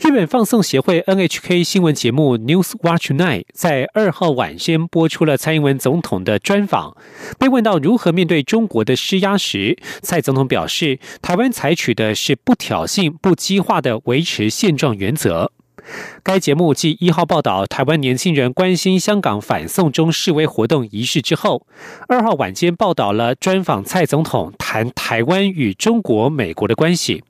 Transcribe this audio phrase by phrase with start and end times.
[0.00, 6.96] 日本放送协会 NHK 新闻节目 News Watch Night 在二号晚间播出了蔡英文总统的专访。
[7.38, 15.52] 被问到如何面对中国的施压时，蔡总统表示，台湾采取的是不挑衅、不激化的维持现状原则。
[16.22, 21.66] 该节目继一号报道台湾年轻人关心香港反送中示威活动仪式之后，
[22.08, 27.22] 二号晚间报道了专访蔡总统谈台湾与中国、美国的关系。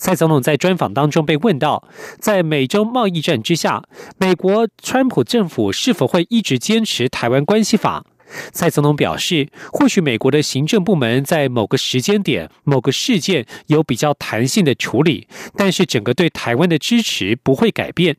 [0.00, 1.84] 蔡总统在专访当中被问到，
[2.18, 3.82] 在美洲贸易战之下，
[4.16, 8.06] 美国川普政府是否会一直坚持台湾关系法？
[8.50, 18.16] 蔡总统表示，或许美国的行政部门在某个时间点、某个事件有比较弹性的处理，但是整个对台湾的支持不会改变。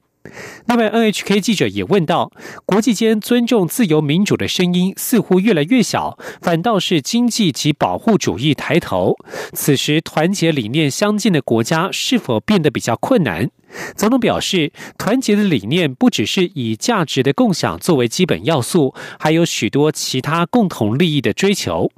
[0.67, 2.31] 另外，NHK 记者也问到，
[2.65, 9.15] 国际间尊重自由民主的声音似乎越来越小，反倒是经济及保护主义抬头。
[9.53, 13.49] 此时，团结理念相近的国家是否变得比较困难？
[13.95, 21.89] 总统表示，团结的理念不只是以价值的共享作为基本要素，还有许多其他共同利益的追求。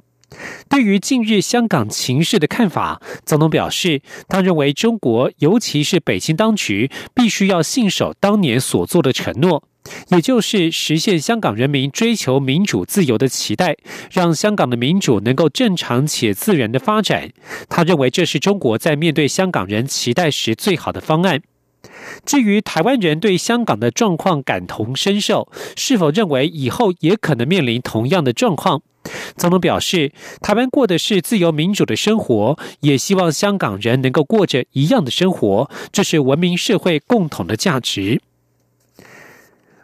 [0.68, 9.62] 对于近日香港情势的看法，总统表示，他认为中国，尤其是北京当局，必须要信守当年所做的承诺，
[10.08, 13.76] 也就是实现香港人民追求民主自由的期待，
[14.10, 17.30] 让香港的民主能够正常且自然的发展。
[17.68, 21.40] 他认为这是中国在面对香港人期待时最好的方案。
[22.24, 28.82] 至于台湾人对香港的状况感同身受，是否认为以后也可能面临同样的状况？
[29.36, 38.22] 总统表示，台湾过的是自由民主的生活，也希望香港人能够过着一样的生活，这是文明社会共同的价值。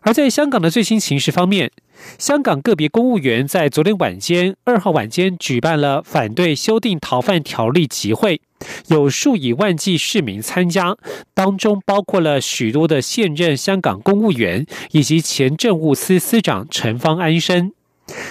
[0.00, 1.70] 而在香港的最新形势方面，
[2.19, 8.41] 香港个别公务员在昨天晚间二号晚间举办了反对修订逃犯条例集会，
[8.88, 10.97] 有数以万计市民参加，
[11.34, 17.72] 当中包括了许多的现任香港公务员以及前政务司司长陈方安生。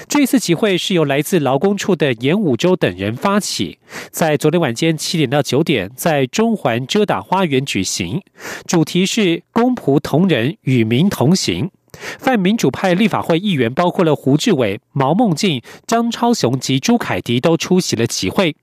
[0.09, 3.79] 这次集会是由来自劳工处的严武洲等人发起，
[4.11, 8.21] 在昨天晚间七点到九点，在中环遮打花园举行，
[8.67, 11.71] 主题是“公仆同仁，与民同行”。
[12.19, 18.55] 泛民主派立法会议员包括了胡志伟、毛孟静、张超雄及朱凯迪都出席了集会。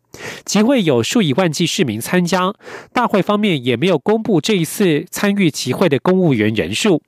[0.45, 2.55] 集会有数以万计市民参加，
[2.93, 7.03] 大会方面也没有公布这一次参与集会的公务员人数。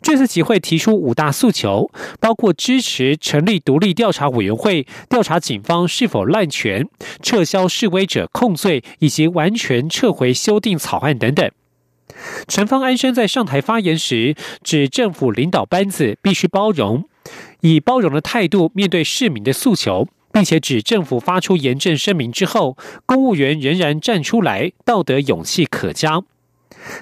[0.00, 1.88] 这次集会提出五大诉求，
[2.18, 6.88] 包括支持成立独立调查委员会，调查警方是否滥权，
[7.22, 11.48] 撤销示威者控罪，以及完全撤回修订草案等等。
[12.48, 17.04] 陈方安生在上台发言时，指政府领导班子必须包容，
[17.60, 26.22] 以包容的态度面对市民的诉求，并且指政府发出严正声明之后，公务员仍然站出来，道德勇气可嘉。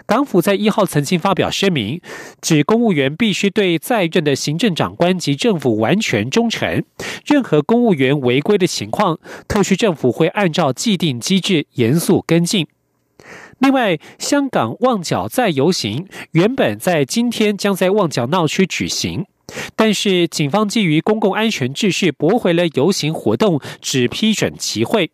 [0.05, 2.03] 港府在一号曾经发表声明，
[2.43, 6.85] 指公务员必须对在任的行政长官及政府完全忠诚。
[7.25, 12.67] 任何公务员违规的情况，特区政府会按照既定机制严肃跟进。
[13.61, 19.27] 另外，香港旺角再游行原本在今天将在旺角闹区举行，
[19.77, 25.11] 但是警方基于公共安全秩序驳回了游行活动，只批准集会。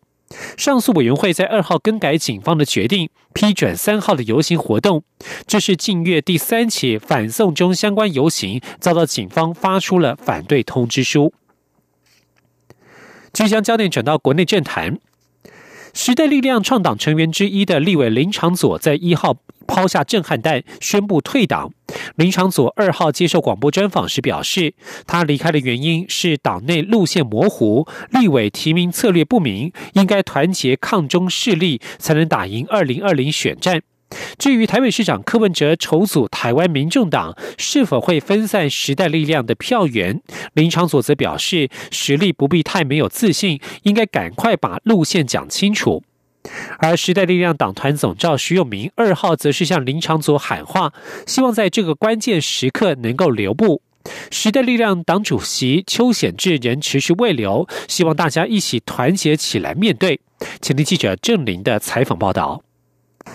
[0.57, 5.03] 上诉委员会在二号更改警方的决定，批准三号的游行活动。
[5.45, 11.33] 这是近月第三起反送中相关游行遭到警方发出了反对通知书。
[13.33, 14.99] 即将焦点转到国内政坛。
[15.99, 19.35] 时代力量创党成员之一的立委林长佐在一号
[19.65, 21.73] 抛下震撼弹，宣布退党。
[22.17, 24.75] 林长佐二号接受广播专访时表示，
[25.07, 33.81] 他离开的原因是党内路线模糊，立委提名策略不明，应该团结抗中势力，才能打赢二零二零选战。
[34.37, 40.21] 至于台北市长柯文哲筹组台湾民众党，是否会分散时代力量的票源？
[40.53, 46.03] 林长佐则表示，实力不必太没有自信，应该赶快把路线讲清楚。
[46.79, 50.93] 而时代力量党团总召徐永明二号则是向林长佐喊话，
[51.25, 53.81] 希望在这个关键时刻能够留步。
[54.31, 60.21] 时代力量党主席邱显志仍持续未留，希望大家一起团结起来面对。
[60.61, 62.63] 前听记者郑林的采访报道。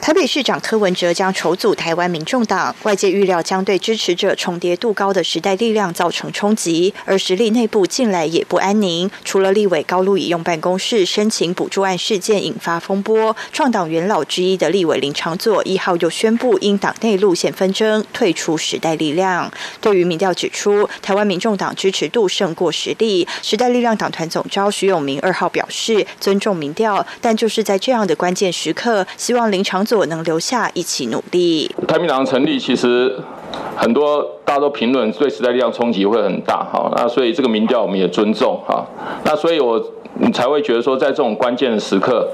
[0.00, 9.08] 台北市长柯文哲将筹组台湾民众党，外界预料将对支持者重叠度高的时代力量造成冲击，而实力内部近来也不安宁。
[9.24, 19.52] 除了立委高路已用办公室申请补助案事件引发风波，创党元老之一的立委林长佐一号又宣布因党内路线纷争退出时代力量。
[19.80, 29.81] 对于民调指出台湾民众党支持度胜过实力，时代力量党团总召徐永明二号表示尊重民调，但就是在这样的关键时刻，希望林长。
[29.84, 31.70] 所能留下一起努力。
[31.86, 33.16] 台民党成立，其实
[33.76, 38.84] 很多大家都评论对时代力量冲击会很大，哈，那所以这个民调我们也尊重，哈，
[39.24, 39.82] 那所以我
[40.32, 42.28] 才会觉得说，在这种关键的时刻，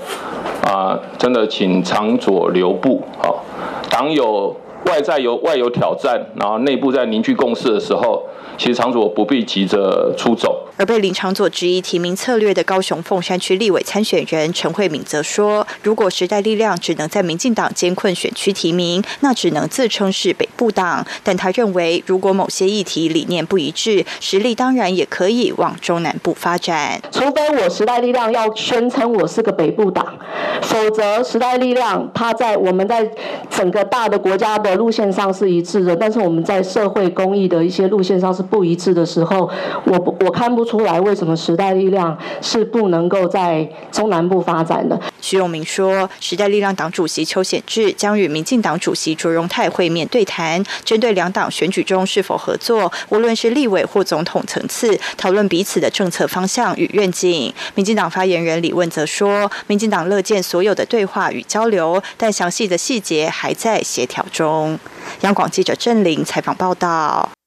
[0.65, 3.45] 啊，真的请长左留步，好，
[3.91, 4.55] 党有
[4.87, 8.23] 外在有外有挑战，然后内部在凝聚共识的时候。
[8.57, 21.07] 其实长佐不必急着出走，而被林长佐质疑提名策略的高雄凤山区立委参选人陈慧敏则说：“如果时代力量只能在民进党艰困选区提名，那只能自称是北部党。
[21.23, 27.01] 但他认为，如果某些议题理念不一致，实力当然也可以往中南部发展。
[27.13, 30.19] 除非我时代力量要宣称我是个北部党，
[30.63, 33.09] 否则时代力量他在我们在
[33.49, 39.51] 整个大的国家的路线上是一致的，但是我们在社会公益的一些路线上是。”不一致的时候，
[39.85, 45.01] 我不我看不出来为什么时代力量是不能够在中南部发展的。
[45.21, 57.53] 徐永明说，时代力量党主席邱显智将与民进党主席卓荣泰会面对谈，针对两党选举中是否合作，无论是立委或总统层次，讨论彼此的政策方向与愿景。
[57.75, 64.79] 民进党发言人李问则说，民进党乐见所有的对话与交流，但详细的细节还在协调中。
[65.23, 67.38] 央广记者郑玲采访报道。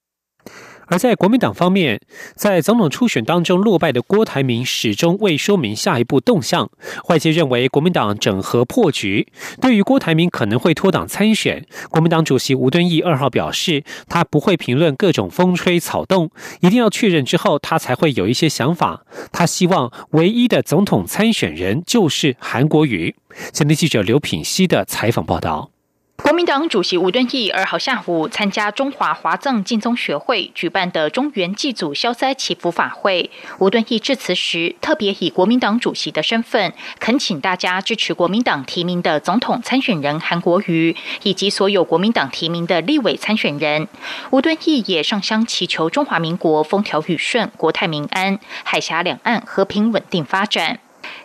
[0.92, 2.02] 而在国民党方面，
[2.36, 6.70] 在总统初选当中落败的郭台铭始终未说明下一步动向。
[7.08, 9.26] 外界认为国民党整合破局。
[9.62, 16.30] 对于郭台铭可能会脱党参选，国民党主席吴敦义二号表示，他不会评论各种风吹草动，
[16.60, 19.06] 一定要确认之后他才会有一些想法。
[19.32, 23.16] 他希望唯一的总统参选人就是韩国瑜。
[23.54, 25.71] 前天记者刘品熙的采访报道。
[26.22, 33.30] 国民党主席吴敦义二号下午参加中华华藏敬宗学会举办的中原祭祖消灾祈福法会。
[33.58, 43.88] 吴敦义致辞时，特别以国民党主席的身份，恳请大家支持国民党提名的总统参选人韩国瑜，以及所有国民党提名的立委参选人。
[44.30, 50.80] 吴敦义也上香祈求中华民国风调雨顺、国泰民安、海峡两岸和平稳定发展。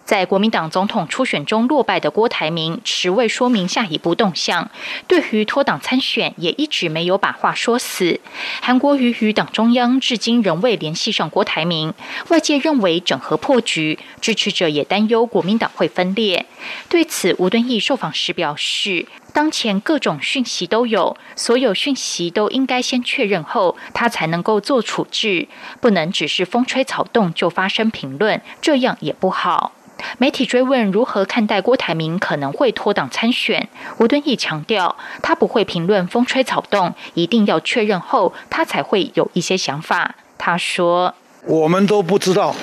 [0.07, 4.71] 在国民党总统初选中落败的郭台铭迟未说明下一步动向，
[5.09, 8.21] 对于脱党参选也一直没有把话说死。
[8.63, 11.93] 韩国瑜与党中央至今仍未联系上郭台铭，
[12.29, 16.47] 外界认为整合破局，支持者也担忧国民党会分裂。
[16.89, 25.49] 对此，吴敦义受访时表示，当前各种讯息都有，所有讯息都应该先确认后，他才能够做处置，
[25.81, 29.73] 不能只是风吹草动就发生评论，这样也不好。
[30.19, 40.15] 媒体追问如何看待郭台铭可能会脱党参选，吴敦义强调，他不会评论风吹草动，一定要确认后，他才会有一些想法。
[40.39, 41.15] 他说
[41.47, 42.55] ：“我们都不知道，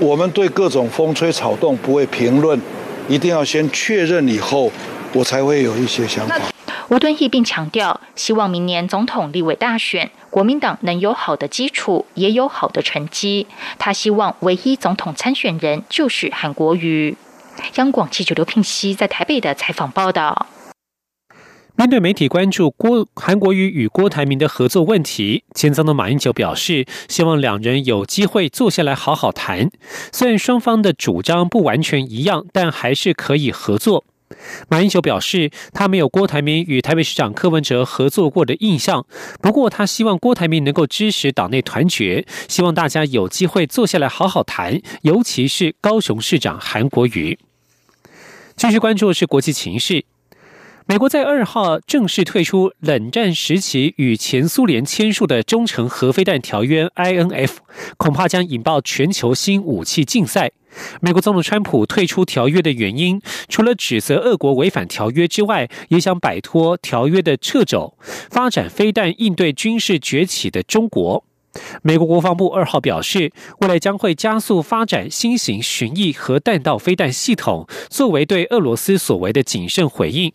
[0.00, 2.60] 我们对各种风吹草动不会评论，
[3.08, 4.70] 一定要先确认以后，
[5.12, 6.36] 我才会有一些想法。”
[6.90, 13.46] 吴敦义并强调，希望明年总统立委大选，国民党能有好的基础，也有好的成绩。
[13.78, 17.14] 他希望唯一总统参选人就是韩国瑜。
[17.74, 20.46] 央广记者刘聘熙在台北的采访报道。
[21.76, 29.70] 面对媒体关注郭韩国瑜与郭台铭的合作问题，前总统马英九表示，希望两人有机会坐下来好好谈。
[30.10, 34.04] 虽然双方的主张不完全一样，但还是可以合作。
[34.68, 39.06] 马英九表示，他没有郭台铭与台北市长柯文哲合作过的印象。
[39.40, 44.80] 不过，他希望郭台铭能够支持党内团结，希望大家有机会坐下来好好谈。
[45.02, 47.38] 尤其是高雄市长韩国瑜。
[48.56, 50.04] 继续关注的是国际情势。
[50.86, 57.56] 美国在二号正式退出冷战时期与前苏联签署的中程核飞弹条约 （INF），
[57.98, 60.52] 恐怕将引爆全球新武器竞赛。
[61.00, 67.96] 美国总统川普退出条约的原因，除了指责俄国违反条约之外，也想摆脱条约的掣肘，
[68.30, 71.24] 发展非但应对军事崛起的中国。
[71.82, 80.32] 美国国防部二号表示，未来将会加速发展新型巡弋核弹道飞弹系统，作为对俄罗斯所为的谨慎回应。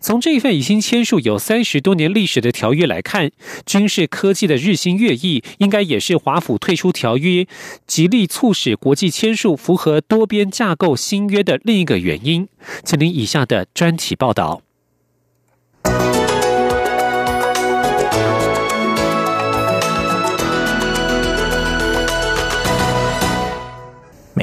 [0.00, 3.30] 从这一份已经签署有三十多年历史的条约来看，
[3.64, 7.46] 军事科技的日新月异，应该也是华府退出条约，
[7.86, 12.48] 极力促使国际签署符合多边架构新约的另一个原因。
[12.84, 14.65] 请您以下的专题报道。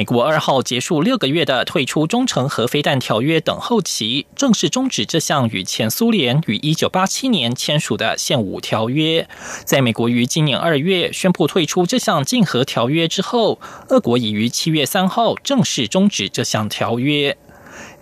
[0.04, 9.26] 美国二号结束六个月的退出中程核飞弹条约等候期，正式终止这项与前苏联于一九八七年签署的现武条约。
[9.64, 17.38] 在美国于今年二月宣布退出这项禁核条约之后，俄国已于七月三号正式终止这项条约。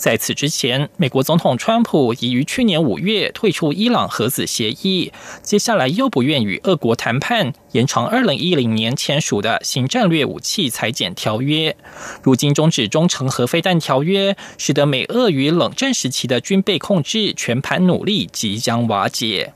[0.02, 11.78] 在此之前，美国总统川普已于去年五月退出伊朗核子协议，接下来又不愿与俄国谈判延长二零一零年签署的新战略武器裁减条约。
[12.24, 19.54] 如今终止中程核飞弹条约，使得美俄与冷战时期的军备控制全盘努力即将瓦解。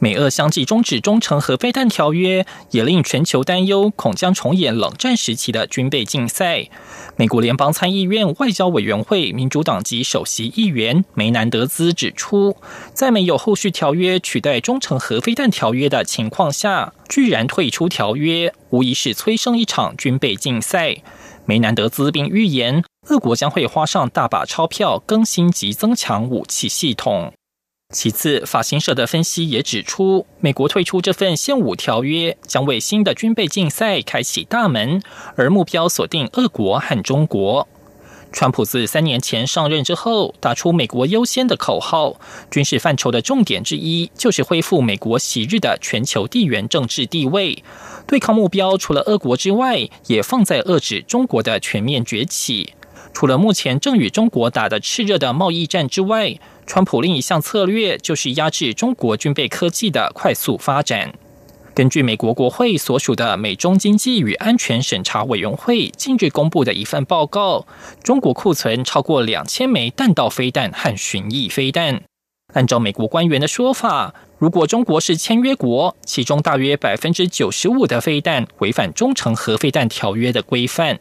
[0.00, 6.68] 美俄相继终止中程核飞弹条约，也令全球担忧，恐将重演冷战时期的军备竞赛。
[7.16, 12.56] 美国联邦参议院外交委员会民主党籍首席议员梅南德兹指出，
[12.94, 20.96] 在没有后续条约取代中程核飞弹条约的情况下，居然退出条约，无疑是催生一场军备竞赛。
[21.44, 27.32] 梅南德兹并预言，俄国将会花上大把钞票更新及增强武器系统。
[27.94, 35.00] 其次，法新社的分析也指出，美国退出这份现武条约，将为新的军备竞赛开启大门，
[35.36, 37.66] 而目标锁定俄国和中国。
[38.30, 47.64] 川普自三年前上任之后，打出“美国优先”的口号，军事范畴的重点之一就是恢复美国昔日的全球地缘政治地位。
[48.06, 52.74] 对抗目标除了俄国之外，也放在遏制中国的全面崛起。
[53.18, 61.12] 除了目前正与中国打的炽热的贸易战之外，川普另一项策略就是压制中国军备科技的快速发展。
[61.74, 67.66] 根据美国国会所属的美中经济与安全审查委员会近日公布的一份报告，
[68.04, 72.02] 中国库存超过两千枚弹道飞弹和巡弋飞弹。
[72.54, 81.00] 按照美国官员的说法，如果中国是签约国，其中大约百分之九十五的飞弹违反中程核飞弹条约的规范。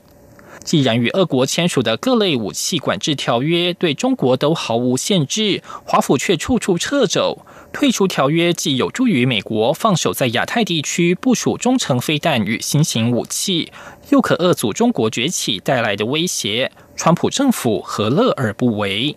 [0.67, 13.71] 既然与俄国签署的各类武器管制条约对中国都毫无限制，华府却处处撤走，退出条约既有助于美国放手在亚太地区部署中程飞弹与新型武器，
[14.09, 16.69] 又可遏阻中国崛起带来的威胁。
[16.97, 19.15] 川普政府何乐而不为？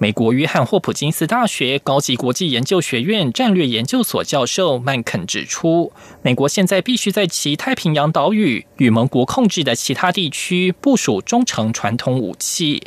[0.00, 12.80] 美国约翰霍普金斯大学高级国际研究学院战略研究所教授曼肯指出，美国现在必须在其太平洋岛屿与盟国控制的其他地区部署中程传统武器。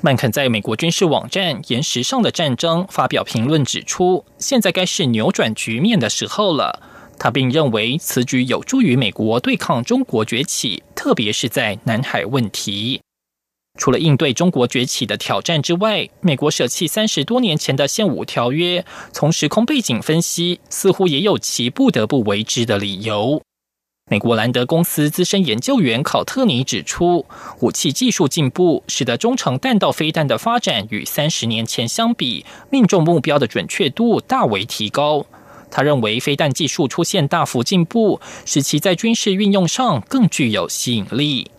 [0.00, 6.80] 曼肯在美国军事网站《岩石上的战争》发表评论指出，现在该是扭转局面的时候了。
[7.18, 13.02] 他并认为此举有助于美国对抗中国崛起，特别是在南海问题。
[13.76, 23.42] 除了应对中国崛起的挑战之外，美国舍弃三十多年前的现武条约，从时空背景分析，似乎也有其不得不为之的理由。
[24.08, 27.26] 美国兰德公司资深研究员考特尼指出，
[27.58, 35.26] 武器技术进步使得中程弹道飞弹的发展与三十年前相比，命中目标的准确度大为提高。
[35.68, 41.50] 他认为，飞弹技术出现大幅进步，使其在军事运用上更具有吸引力。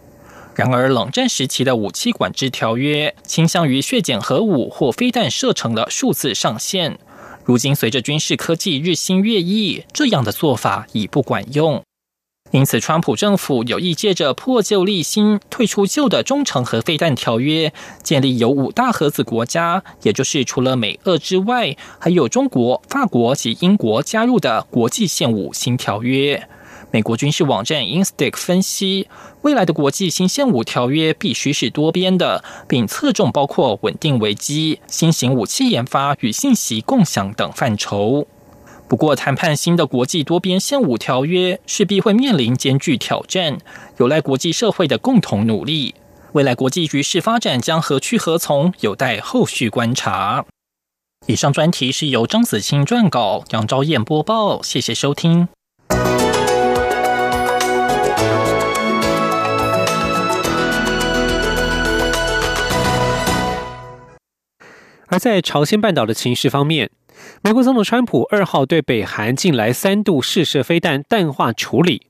[0.57, 6.97] 然而，冷战时期的武器管制条约倾向于削减核武或飞弹射程的数字上限。
[7.45, 11.83] 如今，随着军事科技日新月异，这样的做法已不管用。
[12.49, 17.71] 因此，川普政府有意借着破旧立新，退出旧的中程核飞弹条约，
[18.01, 26.49] 建立由五大核子国家，也就是除了美俄之外，还有中国、法国及英国加入的国际现武新条约。
[26.91, 29.07] 美国军事网站 Instic 分析，
[29.41, 38.25] 未来的国际新现武条约必须是多边的，并侧重包括稳定危机、新型武器研发与信息共享等范畴。
[38.87, 43.57] 不过，谈判新的国际多边现武条约势必会面临艰巨挑战，
[43.97, 45.93] 有赖国际社会的共同努力。
[46.31, 50.45] 未来国际局势发展将何去何从，有待后续观察。
[51.25, 54.63] 以上专题是由张子清撰稿，杨昭燕播报。
[54.63, 55.49] 谢谢收听。
[65.07, 66.89] 而在朝鲜半岛的情势方面，
[67.41, 72.03] 美国总统川普二号对北韩近来三度试射飞弹淡化处理。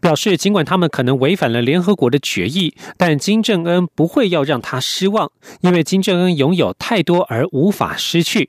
[0.00, 5.30] 表示尽管他们可能违反了联合国的决议，但金正恩不会要让他失望，
[5.60, 8.48] 因为金正恩拥有太多而无法失去。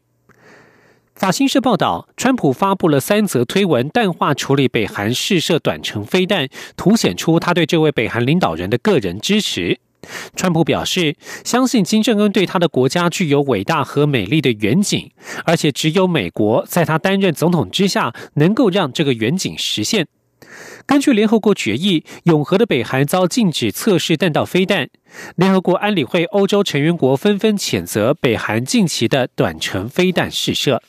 [1.14, 9.82] 法新社报道，川普发布了三则推文，淡化处理北韩试射短程飞弹，凸显出他对这位北韩领导人的个人支持。
[10.36, 15.12] 川普表示，相信金正恩对他的国家具有伟大和美丽的远景，
[15.46, 20.08] 而且只有美国在他担任总统之下，能够让这个远景实现。
[20.86, 24.90] 根据联合国决议，永和的北韩遭禁止测试弹道飞弹。
[25.36, 30.82] 联合国安理会欧洲成员国纷纷谴责北韩近期的短程飞弹试射。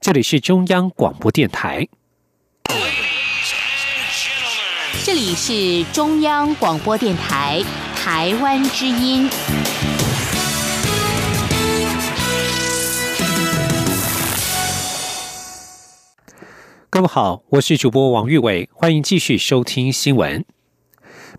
[0.00, 1.88] 这里是中央广播电台。
[5.04, 7.62] 这里是中央广播电台
[8.10, 9.28] 台湾之音。
[16.88, 20.42] 各位好，我是主播王玉伟，欢迎继续收听新闻。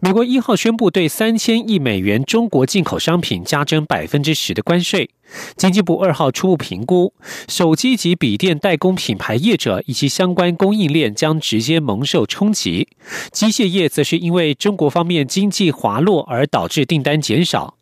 [0.02, 5.10] 美国一号宣布对三千亿美元中国进口商品加征百分之十的关税。
[5.58, 7.14] 经济部二号初步评估，
[7.50, 12.88] 手机及笔电代工品牌业者以及相关供应链将直接蒙受冲击，
[13.34, 17.76] 机械业则是因为中国方面经济滑落而导致订单减少。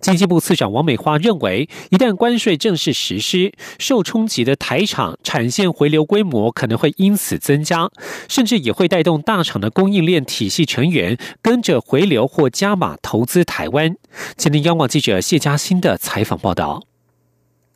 [0.00, 7.90] 经济部次长王美花认为，一旦关税正式实施，受冲击的台厂产线回流规模可能会因此增加，
[8.28, 13.96] 甚至也会带动大厂的供应链体系成员跟着回流或加码投资台湾。
[14.36, 16.87] 今天央广记者谢嘉欣的采访报道。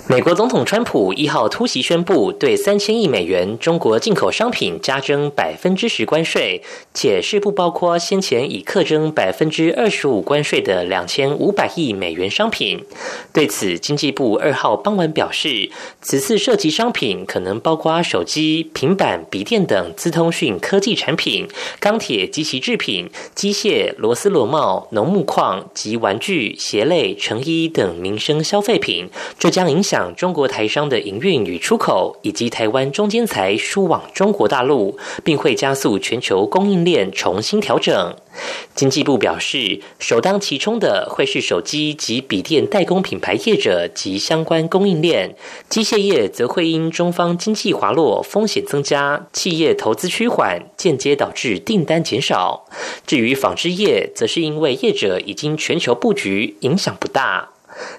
[0.09, 6.61] 美国总统川普一号突袭宣布，对三千亿美元中国进口商品加征百分之十关税，
[6.93, 12.85] 且是不包括先前已课征百分之二十五关税的两千五百亿美元商品。
[13.33, 15.71] 对此，经济部二号傍晚表示，
[16.01, 21.47] 此次涉及商品可能包括手机、平板、笔电等资通讯科技产品、
[21.79, 29.09] 钢铁及其制品、机械、螺丝螺帽、农牧矿及玩具、鞋类、成衣等民生消费品，
[29.39, 30.15] 这将影影响。
[30.15, 38.15] 中国台商的营运与出口，以及台湾中间材输往中国大陆，并会加速全球供应链重新调整。
[38.77, 45.35] 经济部表示，首当其冲的会是手机及笔电代工品牌业者及相关供应链，
[45.69, 52.67] 机械业则会因中方经济滑落、风险增加、企业投资趋缓，间接导致订单减少。
[53.05, 57.52] 至于纺织业，则是因为业者已经全球布局，影响不大。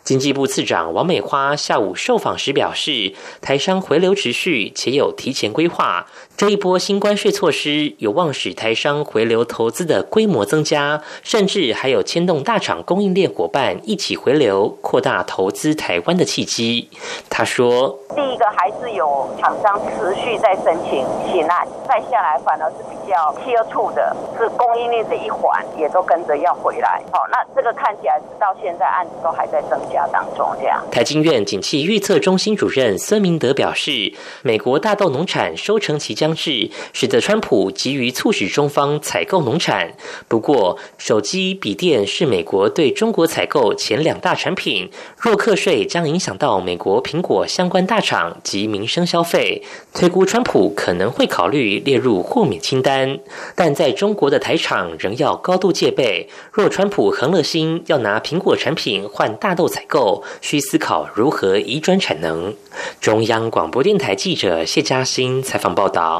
[0.04, 6.08] 经济部次长王美花下午受访时表示，台商回流持续，且有提前规划。
[6.36, 16.90] 这一波新关税措施有望使台商回流投资的规模增加，甚至还有牵动大厂供应链伙伴一起回流，扩大投资台湾的契机。
[17.30, 23.16] 他说：“第一个还是有厂商持续在申请新案，再下来反而是比较
[23.46, 27.00] tier two 的，是供应链的一环，也都跟着要回来。
[27.12, 30.50] 好，那这个看起来是到现在案子都还在增加当中。
[30.60, 39.92] 这样，台经院景气预测中心主任孙明德表示，美国大豆农产收成期间。”将至，使得川普急于促使中方采购农产。
[40.30, 49.62] 不过，手机、笔电是美国对中国采购前两大产品，若课税将影响到美国苹果相关大厂及民生消费。
[49.94, 53.20] 推估川普可能会考虑列入豁免清单，
[53.54, 56.30] 但在中国的台厂仍要高度戒备。
[56.54, 62.56] 若川普横了心要拿苹果产品换大豆采购，需思考如何移转产能。
[63.02, 66.13] 中央广播电台记者谢嘉欣采访报道。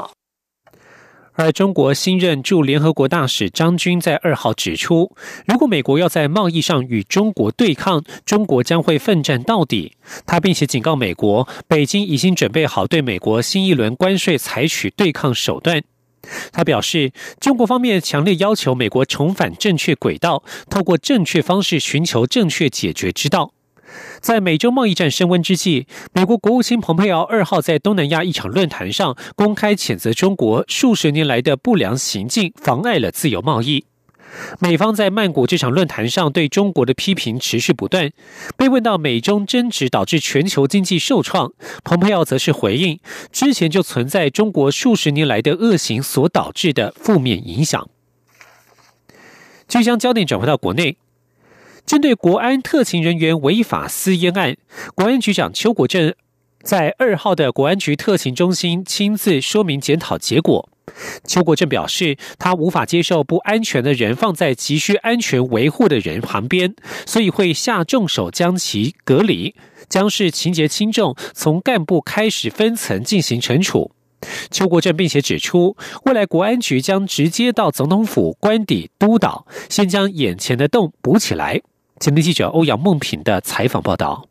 [1.34, 5.10] 而中国新任驻联合国大使张军在二号指出，
[5.46, 9.96] 如果美国要在贸易上与中国对抗，中国将会奋战到底。
[10.24, 15.82] 他并且警告美国，北京已经准备好对美国新一轮关税采取对抗手段。
[16.52, 23.52] 他表示，中国方面强烈要求美国重返正确轨道，透过正确方式寻求正确解决之道。
[24.24, 33.84] 在美洲贸易战升温之际，美国国务卿蓬佩奥二号在东南亚一场论坛上公开谴责中国数十年来的不良行径妨碍了自由贸易。
[34.60, 38.10] 美方在曼谷这场论坛上对中国的批评持续不断。
[38.56, 41.52] 被问到美中争执导致全球经济受创，
[41.84, 42.98] 蓬佩奥则是回应：
[43.30, 47.86] 之前就存在中国数十年来的恶行所导致的负面影响。
[49.68, 50.96] 就将焦点转回到国内。
[51.86, 54.56] 针对国安特勤人员违法私烟案，
[54.94, 56.14] 国安局长邱国正
[56.62, 60.70] 在二号的国安局特勤中心亲自说明检讨结果。
[61.26, 69.54] 邱国正表示，他无法接受不安全的人放在急需安全维护的人旁边，所以会下重手将其隔离，
[69.88, 73.92] 将是情节轻重，从干部开始分层进行惩处。
[74.50, 81.60] 邱国正并且指出，未来国安局将直接到总统府官邸督导，先将眼前的洞补起来。
[82.04, 84.26] 前天记者欧阳梦平的采访报道。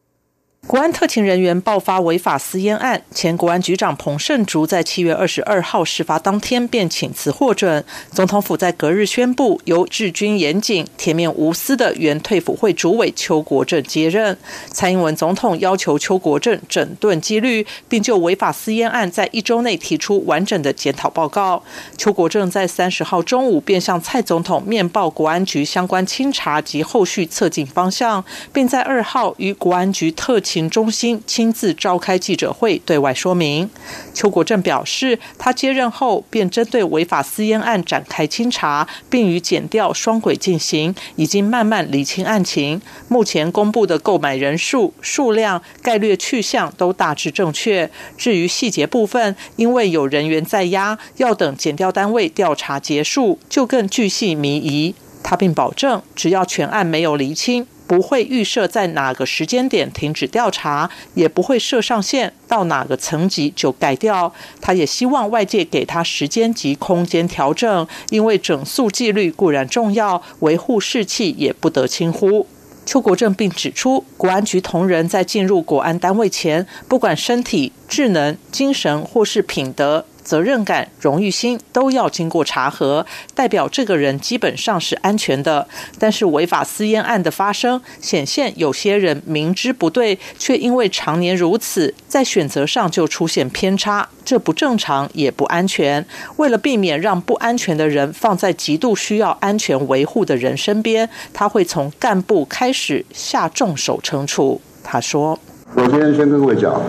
[0.74, 7.86] 国安特勤人员爆发违法私烟案，前国安局长彭胜竹在七月二十二号事发当天便请辞获准。
[8.12, 14.36] 总统府在隔日宣布，由治军严谨、铁面无私的原退辅会主委邱国正接任。
[14.72, 21.62] 蔡英文总统要求邱国正整顿纪律，并就违法私烟案在一周内提出完整的检讨报告。
[22.00, 30.63] 邱国正在三十号中午便向蔡总统面报国安局相关清查及后续策进方向，并在二号与国安局特勤。
[30.70, 33.70] 中心亲自召开记者会，对外说明。
[34.14, 42.82] 邱国正表示，他接任后便针对违法私烟案展开清查，并与检调双轨进行，已经慢慢理清案情。
[43.08, 47.90] 目前公布的购买人数、数量、概率去向都大致正确。
[48.18, 54.96] 至于细节部分，因为有人员在押，要等检调单位调查结束，就更具细迷疑。
[55.24, 57.66] 他并保证，只要全案没有厘清。
[57.86, 64.34] 不会预设在哪个时间点停止调查，也不会设上限，到哪个层级就改掉。
[64.62, 72.48] 他也希望外界给他时间及空间调整，因为整肃纪律固然重要，维护士气也不得轻忽。
[72.86, 80.06] 邱国正并指出，国安局同仁在进入国安单位前，不管身体、智能、精神或是品德。
[80.24, 83.06] 责任感、荣誉心都要经过查核，
[83.36, 85.68] 代表这个人基本上是安全的。
[86.00, 96.06] 但是违法私烟案的发生，显现有些人明知不对，却因为常年如此，在选择上就出现偏差，这不正常也不安全。
[96.38, 104.62] 为了避免让不安全的人放在极度需要安全维护的人身边，他会从干部开始下重手惩处。
[104.84, 105.38] 他说
[105.76, 106.82] ：“我今天先跟各位讲，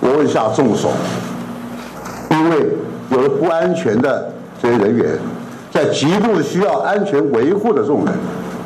[0.00, 0.92] 我会下重手。”
[2.30, 2.68] 因为
[3.10, 5.18] 有了不安全的这些人员，
[5.70, 8.04] 在极度需要安全维护的这种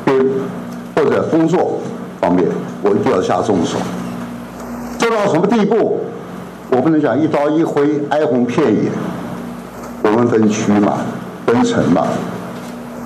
[0.06, 0.26] 人，
[0.94, 1.80] 或者工作
[2.20, 2.46] 方面，
[2.82, 3.78] 我一定要下重手。
[4.98, 6.00] 做到什么地步？
[6.70, 8.90] 我不能讲一刀一挥、哀鸿遍野。
[10.02, 10.98] 我们分区嘛，
[11.46, 12.06] 分层嘛，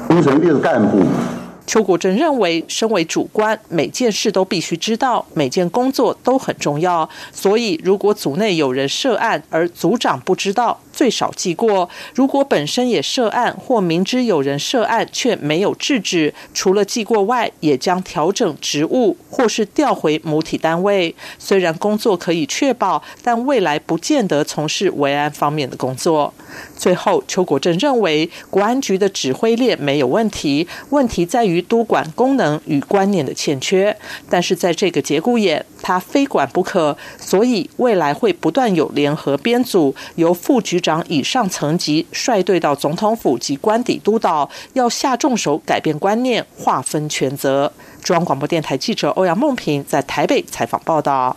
[0.09, 1.38] 分层定是干部嘛。
[1.69, 7.07] 邱国正认为，身为主官，每件事都必须知道，每件工作都很重要。
[7.31, 21.15] 所以，如果组内有人涉案，而组长不知道，最少记过；如果本身也涉案，或明知有人涉案却没有制止，除了记过外，也将调整职务，或是调回母体单位。
[21.39, 26.35] 虽然工作可以确保，但未来不见得从事维安方面的工作。
[26.77, 31.63] 最后，邱国正认为，国安局的指挥链没有问题，问题在于。
[31.69, 33.95] 督管功能与观念的欠缺，
[34.31, 47.71] 但是在这个节骨眼，他非管不可，所以未来会不断有联合编组，由副局长长以上层级率队到总统府及官邸督导，要下重手改变观念，划分权责。
[48.03, 51.37] 中央广播电台记者欧阳梦平在台北采访报道。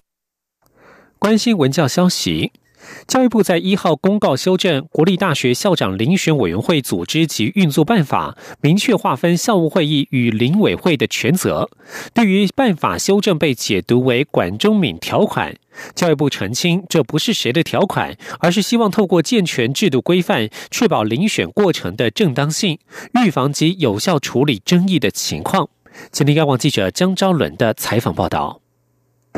[1.20, 2.54] 关心文教消息。
[3.08, 11.70] 教育部在一号公告修正国立大学校长遴选委员会组织及运作办法，明确划分校务会议与遴委会的权责。
[12.13, 15.56] 对于办法修正被解读为管中敏条款，
[15.94, 22.80] 教育部澄清这不是谁的条款，而是希望透过健全制度规范，确保遴选过程的正当性，
[23.24, 25.70] 预防及有效处理争议的情况。
[26.12, 28.61] 今天，央广记者江昭伦的采访报道。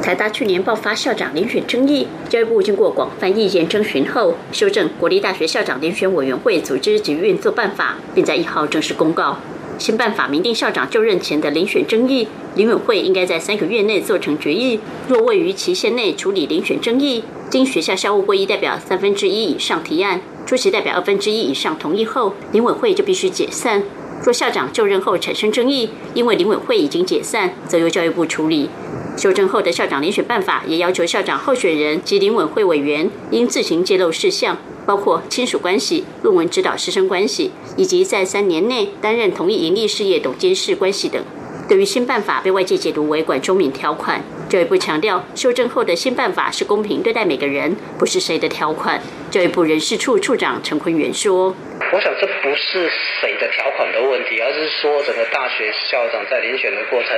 [0.01, 9.37] 台大去年爆发校长遴选争议，教育部经过广泛意见征询后，修正国立大学校长遴选委员会组织及运作办法，并在一号正式公告。
[9.77, 12.27] 新办法明定校长就任前的遴选争议，
[12.57, 14.81] 遴委会应该在三个月内做成决议。
[15.07, 23.81] 若未于期限内处理遴选争议，经学校校务会议代表三分之一以上提案，出席代表二分之一以上同意后，遴委会就必须解散。
[24.23, 28.69] 若校长就任后产生争议，因为遴委会已经解散，则由教育部处理。
[29.15, 41.23] 修正后的校长遴选办法也要求校长候选人及领委会委员应自行揭露事项，包括亲属关系、论文指导师生关系，以及在三年内担任同一盈利事业董监事关系等。
[41.69, 44.21] 对于新办法被外界解读为管中敏条款，
[44.53, 49.01] 教育部强调，修正后的新办法是公平对待每个人，不是谁的条款。
[49.31, 51.55] 教育部人事处处长陈坤元说
[51.91, 52.87] ：“我想这不是
[53.19, 57.17] 谁的条款的问题，而是说整个大学校长在遴选的过程，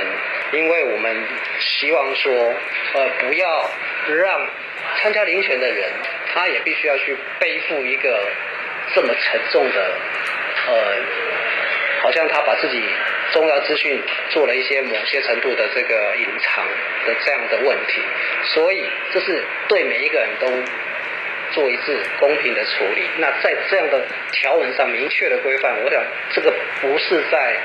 [0.54, 1.14] 因为我们
[1.60, 3.70] 希望说，呃，不要
[4.16, 4.40] 让
[5.02, 5.90] 参加遴选的人，
[6.32, 8.18] 他也必须要去背负一个
[8.94, 9.92] 这么沉重的，
[10.68, 10.74] 呃，
[12.00, 12.82] 好像他把自己。”
[13.36, 16.64] 重要资讯做了一些某些程度的这个隐藏
[17.06, 18.00] 的这样的问题，
[18.54, 20.46] 所以这是对每一个人都
[21.52, 23.02] 做一次、公平的处理。
[23.18, 27.56] 那在这样的条文上明确的规范，我想这个不是在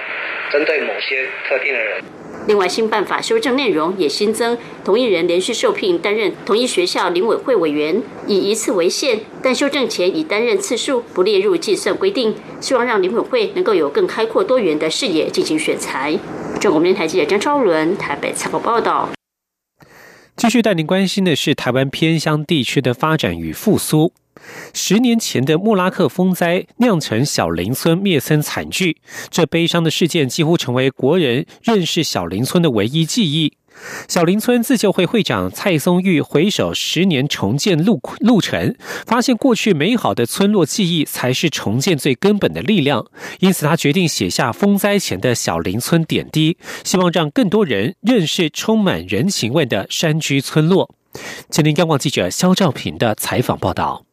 [0.51, 2.01] 针对某些特定的人。
[2.47, 16.17] 另外，新办法修正内容也新增，同一人连续受聘担任同一学校领委会委员，以一次为限，但修正前已担任次数不列入计算规定，希望让领委会能够有更开阔多元的视野进行选材。
[16.59, 19.09] 中国电台记者张超伦台北采访报道。
[20.35, 24.11] 继续带您关心的是台湾偏乡地区的发展与复苏。
[24.73, 28.97] 十年前的莫拉克风灾酿成小林村灭村惨剧，
[29.29, 33.53] 这悲伤的事件几乎成为国人认识小林村的唯一记忆。
[34.07, 38.75] 小林村自救会会长蔡松玉回首十年重建路路程，
[39.07, 43.05] 发现过去美好的村落记忆才是重建最根本的力量。
[43.39, 50.93] 因此，他决定写下风灾前的小林村点滴，希望让更多人认识充满人情味的山居村落。
[51.49, 54.05] 吉林央广记者肖兆平的采访报道。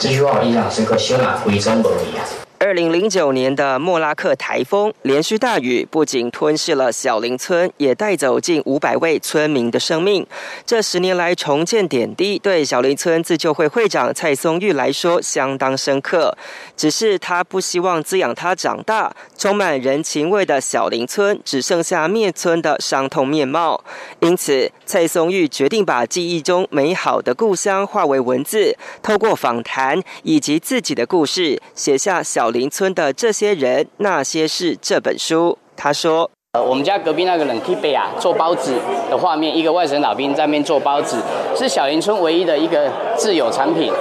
[0.00, 2.49] 这句话我印象深刻，小哪归真不容易。
[2.62, 10.26] 二零零九年的莫拉克台风连续大雨，不仅吞噬了小林村，也带走近五百位村民的生命。
[10.66, 16.36] 这十年来重建点滴，对小林村自救会会长蔡松玉来说相当深刻。
[16.76, 23.82] 只是他不希望滋养他长大、充满人情味的小林村只剩下灭村的伤痛面貌。
[24.20, 32.49] 因此，蔡松玉决定把记忆中美好的故乡化为文字，透过访谈以及自己的故事，写下小。
[32.50, 38.74] 林村的这些人，那些事这本书，他说：呃，我们家隔壁那个冷气杯啊，做包子
[39.10, 41.16] 的画面，一个外省老兵在那边做包子，
[41.56, 43.92] 是小林村唯一的一个自有产品。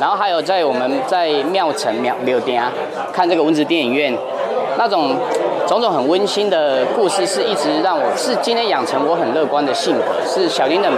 [0.00, 2.72] 然后还有在我们在庙城庙庙店啊，
[3.12, 4.16] 看这个蚊子电影院，
[4.78, 5.14] 那种
[5.68, 10.90] 种种很温馨的故事，是一直让我是今天养成我很乐观的性格，是小林的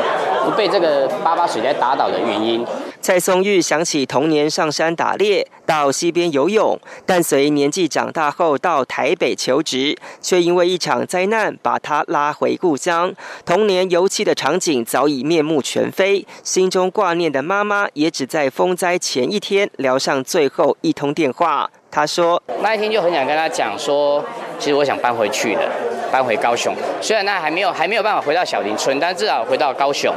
[0.44, 2.64] 不被这个八八水灾打倒的原因。
[3.02, 13.12] 蔡松玉想起童年上山打猎，到溪边游泳，但随年纪长大后到台北求职，却因为一场灾难把他拉回故乡。
[13.44, 21.68] 童年游憩的场景早已面目全非，心中挂念的妈妈也只在风灾前一天聊上最后一通电话。
[21.90, 24.24] 他说：“那一天就很想跟他讲说，
[24.60, 25.68] 其实我想搬回去的，
[26.12, 26.72] 搬回高雄。
[27.00, 30.14] 虽然那还没有还没有办法回到小林村，但至少回到高雄。”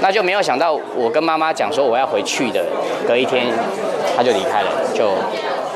[0.00, 2.64] 那就没有想到，我跟妈妈讲说我要回去的，
[3.06, 3.46] 隔一天
[4.16, 5.10] 他就离开了，就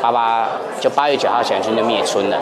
[0.01, 0.49] 爸爸
[0.81, 2.39] 就八月九号想去那灭村了。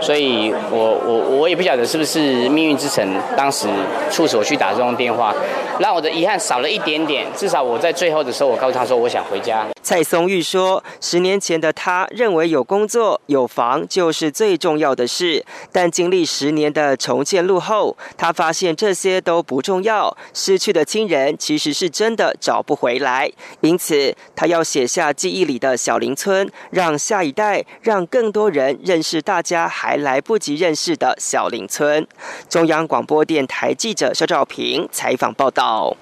[0.00, 3.66] 所以我我我也不晓得是不是命运之城当时
[4.10, 5.34] 促使我去打这通电话，
[5.78, 7.26] 让我的遗憾少了一点点。
[7.34, 9.66] 至少我在最后的时候，我告诉他说我想回家。
[9.82, 20.16] 蔡松玉说：“十年前的他认为有工作有房就是最重要的事，但经历十年的重建路后，他发现这些都不重要。
[20.34, 23.30] 失去的亲人其实是真的找不回来，
[23.60, 32.04] 因此他要写下记忆里的小林村，让下一代，让更多人认识大家还来不及认识的小林村。”
[32.50, 35.96] 中央广播电台记者肖兆平采访报道。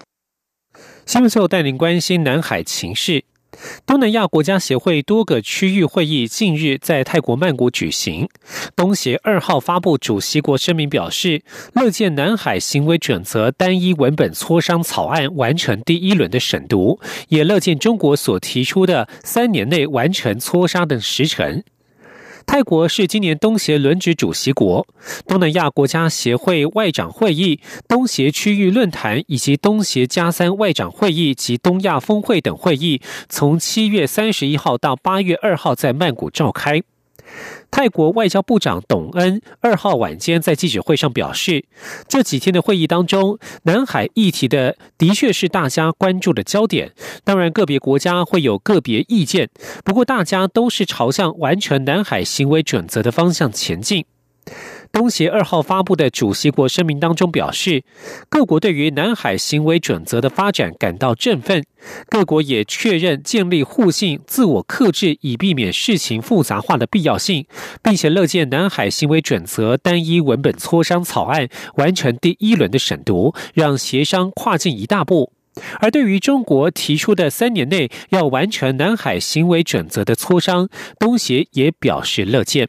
[1.04, 3.24] 新闻最后带您关心南海情势。
[3.86, 8.26] 东南亚国家协会多个区域会议近日在泰国曼谷举行。
[8.74, 11.42] 东协二号发布主席国声明，表示
[11.74, 21.62] 乐见南海行为准则单一文本磋商草案完成第一轮的审读，也乐见中国所提出的三年内完成磋商的时程。
[22.46, 24.86] 泰国是今年东协轮值主席国，
[25.26, 36.82] 东南亚国家协会外长会议、东协区域论坛以及东协加三外长会议及东亚峰会等会议，从七月三十一号到八月二号在曼谷召开。
[37.70, 41.64] 泰国外交部长董恩二号晚间在记者会上表示，
[42.06, 46.92] 这几天的会议当中，南海议题的的确是大家关注的焦点。
[47.24, 49.50] 当然，个别国家会有个别意见，
[49.84, 54.04] 不过大家都是朝向完成南海行为准则的方向前进。
[54.94, 57.82] 东协二号发布的主席国声明当中表示，
[58.28, 61.64] 各国对于南海行为准则的发展感到振奋。
[62.08, 67.44] 各国也确认建立互信、自我克制，以避免事情复杂化的必要性，
[67.82, 75.32] 并且乐见南海行为准则单一文本磋商草案完成第一轮的审读，让协商跨进一大步。
[75.80, 80.68] 而对于中国提出的三年内要完成南海行为准则的磋商，
[81.00, 82.68] 东协也表示乐见。